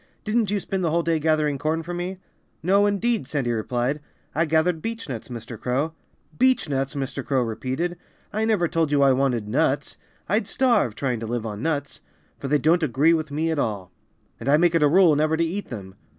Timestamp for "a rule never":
14.81-15.37